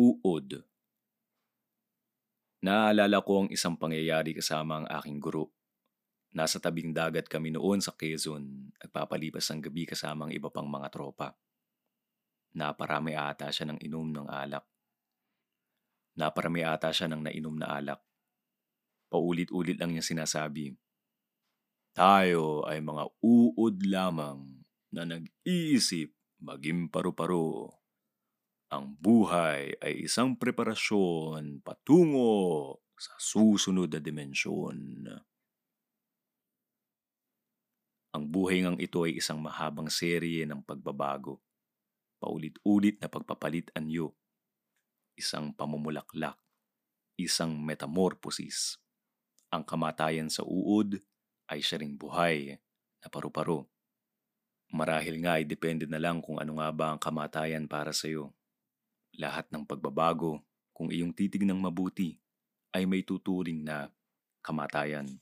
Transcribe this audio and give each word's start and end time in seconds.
Uod 0.00 0.56
Naalala 2.64 3.20
ko 3.20 3.44
ang 3.44 3.48
isang 3.52 3.76
pangyayari 3.76 4.32
kasama 4.32 4.80
ang 4.80 4.86
aking 4.88 5.20
guro. 5.20 5.52
Nasa 6.32 6.56
tabing 6.56 6.96
dagat 6.96 7.28
kami 7.28 7.52
noon 7.52 7.84
sa 7.84 7.92
Quezon, 7.92 8.72
nagpapalipas 8.80 9.52
ang 9.52 9.60
gabi 9.60 9.84
kasama 9.84 10.24
ang 10.24 10.32
iba 10.32 10.48
pang 10.48 10.64
mga 10.64 10.88
tropa. 10.88 11.36
Naparami 12.56 13.12
ata 13.12 13.52
siya 13.52 13.68
ng 13.68 13.78
inom 13.84 14.08
ng 14.08 14.28
alak. 14.32 14.64
Naparami 16.16 16.64
ata 16.64 16.88
siya 16.96 17.04
ng 17.12 17.20
nainom 17.20 17.60
na 17.60 17.68
alak. 17.68 18.00
Paulit-ulit 19.12 19.76
lang 19.76 19.92
niya 19.92 20.00
sinasabi, 20.00 20.80
Tayo 21.92 22.64
ay 22.64 22.80
mga 22.80 23.04
uod 23.20 23.76
lamang 23.84 24.64
na 24.96 25.04
nag-iisip 25.04 26.08
maging 26.40 26.88
paru-paro. 26.88 27.79
Ang 28.70 28.94
buhay 29.02 29.74
ay 29.82 30.06
isang 30.06 30.38
preparasyon 30.38 31.58
patungo 31.66 32.78
sa 32.94 33.10
susunod 33.18 33.90
na 33.90 33.98
dimensyon. 33.98 35.10
Ang 38.14 38.24
buhay 38.30 38.62
ngang 38.62 38.78
ito 38.78 39.02
ay 39.02 39.18
isang 39.18 39.42
mahabang 39.42 39.90
serye 39.90 40.46
ng 40.46 40.62
pagbabago. 40.62 41.42
Paulit-ulit 42.22 43.02
na 43.02 43.10
pagpapalit 43.10 43.74
anyo. 43.74 44.14
Isang 45.18 45.50
pamumulaklak. 45.50 46.38
Isang 47.18 47.58
metamorphosis. 47.58 48.78
Ang 49.50 49.66
kamatayan 49.66 50.30
sa 50.30 50.46
uod 50.46 50.94
ay 51.50 51.58
siya 51.58 51.82
ring 51.82 51.98
buhay 51.98 52.54
na 53.02 53.06
paru-paro. 53.10 53.66
Marahil 54.70 55.18
nga 55.26 55.42
ay 55.42 55.44
depende 55.46 55.90
na 55.90 55.98
lang 55.98 56.22
kung 56.22 56.38
ano 56.38 56.62
nga 56.62 56.70
ba 56.70 56.94
ang 56.94 57.02
kamatayan 57.02 57.66
para 57.66 57.90
sa 57.90 58.06
iyo. 58.06 58.30
Lahat 59.20 59.44
ng 59.52 59.68
pagbabago, 59.68 60.40
kung 60.72 60.88
iyong 60.88 61.12
titignang 61.12 61.60
mabuti, 61.60 62.16
ay 62.72 62.88
may 62.88 63.04
tuturing 63.04 63.60
na 63.60 63.92
kamatayan. 64.40 65.12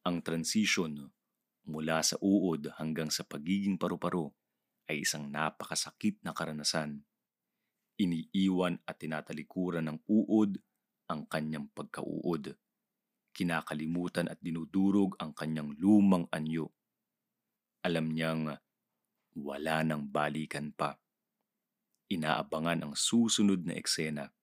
Ang 0.00 0.24
transition 0.24 1.12
mula 1.68 2.00
sa 2.00 2.16
uod 2.24 2.72
hanggang 2.80 3.12
sa 3.12 3.20
pagiging 3.20 3.76
paru-paro 3.76 4.32
ay 4.88 5.04
isang 5.04 5.28
napakasakit 5.28 6.24
na 6.24 6.32
karanasan. 6.32 7.04
Iniiwan 8.00 8.80
at 8.88 8.96
tinatalikuran 8.96 9.84
ng 9.84 9.98
uod 10.08 10.56
ang 11.12 11.28
kanyang 11.28 11.68
pagkauod. 11.76 12.56
Kinakalimutan 13.36 14.32
at 14.32 14.40
dinudurog 14.40 15.20
ang 15.20 15.36
kanyang 15.36 15.76
lumang 15.76 16.24
anyo. 16.32 16.72
Alam 17.84 18.08
niyang 18.16 18.56
wala 19.36 19.84
nang 19.84 20.08
balikan 20.08 20.72
pa. 20.72 20.96
Inaabangan 22.10 22.82
ang 22.82 22.94
susunod 22.98 23.62
na 23.62 23.78
eksena. 23.78 24.34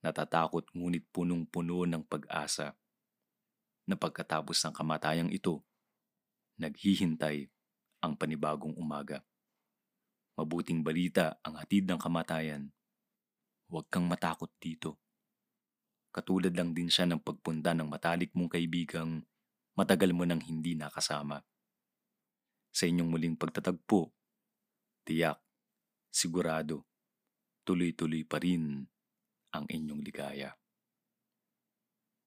Natatakot 0.00 0.72
ngunit 0.72 1.04
punong-puno 1.12 1.84
ng 1.84 2.00
pag-asa 2.08 2.72
na 3.84 3.92
pagkatapos 3.92 4.56
ng 4.64 4.72
kamatayang 4.72 5.28
ito, 5.28 5.60
naghihintay 6.56 7.52
ang 8.00 8.16
panibagong 8.16 8.72
umaga. 8.80 9.20
Mabuting 10.40 10.80
balita 10.80 11.36
ang 11.44 11.60
hatid 11.60 11.84
ng 11.84 12.00
kamatayan. 12.00 12.72
Huwag 13.68 13.92
kang 13.92 14.08
matakot 14.08 14.48
dito. 14.56 14.96
Katulad 16.08 16.56
lang 16.56 16.72
din 16.72 16.88
siya 16.88 17.04
ng 17.04 17.20
pagpunta 17.20 17.76
ng 17.76 17.84
matalik 17.84 18.32
mong 18.32 18.56
kaibigang 18.56 19.20
matagal 19.76 20.16
mo 20.16 20.24
nang 20.24 20.40
hindi 20.40 20.72
nakasama. 20.72 21.44
Sa 22.72 22.88
inyong 22.88 23.12
muling 23.12 23.36
pagtatagpo, 23.36 24.08
tiyak 25.04 25.36
sigurado, 26.10 26.84
tuloy-tuloy 27.64 28.24
pa 28.24 28.40
rin 28.40 28.84
ang 29.52 29.64
inyong 29.68 30.02
ligaya. 30.04 30.56